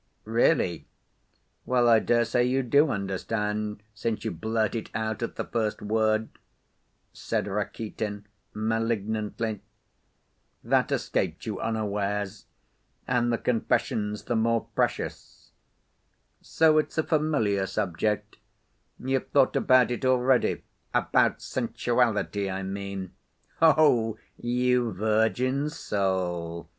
[0.25, 0.87] "Really?
[1.63, 5.79] Well, I dare say you do understand, since you blurt it out at the first
[5.79, 6.29] word,"
[7.13, 9.61] said Rakitin, malignantly.
[10.63, 12.47] "That escaped you unawares,
[13.07, 15.51] and the confession's the more precious.
[16.41, 18.37] So it's a familiar subject;
[18.97, 20.63] you've thought about it already,
[20.95, 23.13] about sensuality, I mean!
[23.61, 26.69] Oh, you virgin soul!